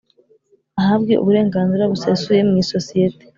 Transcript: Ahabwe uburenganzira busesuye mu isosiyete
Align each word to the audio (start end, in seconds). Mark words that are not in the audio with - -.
Ahabwe 0.81 1.13
uburenganzira 1.21 1.89
busesuye 1.91 2.41
mu 2.49 2.55
isosiyete 2.63 3.23